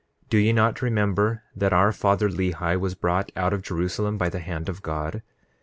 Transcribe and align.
9:9 0.25 0.29
Do 0.29 0.37
ye 0.39 0.51
not 0.51 0.81
remember 0.81 1.43
that 1.55 1.71
our 1.73 1.91
father, 1.91 2.27
Lehi, 2.27 2.79
was 2.79 2.95
brought 2.95 3.31
out 3.35 3.53
of 3.53 3.61
Jerusalem 3.61 4.17
by 4.17 4.29
the 4.29 4.39
hand 4.39 4.67
of 4.67 4.81
God? 4.81 5.21